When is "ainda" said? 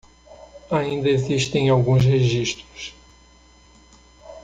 0.71-1.11